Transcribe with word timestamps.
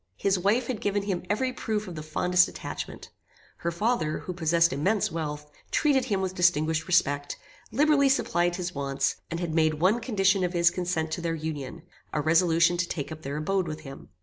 His 0.17 0.39
wife 0.39 0.65
had 0.65 0.81
given 0.81 1.03
him 1.03 1.21
every 1.29 1.53
proof 1.53 1.87
of 1.87 1.93
the 1.93 2.01
fondest 2.01 2.47
attachment. 2.47 3.11
Her 3.57 3.69
father, 3.69 4.17
who 4.17 4.33
possessed 4.33 4.73
immense 4.73 5.11
wealth, 5.11 5.51
treated 5.69 6.05
him 6.05 6.21
with 6.21 6.33
distinguished 6.33 6.87
respect, 6.87 7.37
liberally 7.71 8.09
supplied 8.09 8.55
his 8.55 8.73
wants, 8.73 9.17
and 9.29 9.39
had 9.39 9.53
made 9.53 9.75
one 9.75 9.99
condition 9.99 10.43
of 10.43 10.53
his 10.53 10.71
consent 10.71 11.11
to 11.11 11.21
their 11.21 11.35
union, 11.35 11.83
a 12.13 12.19
resolution 12.19 12.77
to 12.77 12.87
take 12.89 13.11
up 13.11 13.21
their 13.21 13.37
abode 13.37 13.67
with 13.67 13.81
him. 13.81 14.09